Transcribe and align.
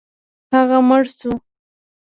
هغه 0.53 0.77
مړ 0.87 1.03
شو. 1.17 1.31